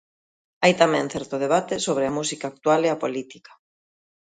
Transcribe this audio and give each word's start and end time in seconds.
Hai 0.63 0.73
tamén 0.81 1.11
certo 1.13 1.35
debate 1.45 1.75
sobre 1.85 2.05
a 2.07 2.15
música 2.17 2.45
actual 2.53 2.81
e 2.87 2.89
a 2.91 3.01
política. 3.03 3.51